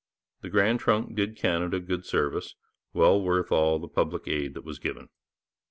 [0.41, 2.55] The Grand Trunk did Canada good service,
[2.91, 5.09] well worth all the public aid that was given.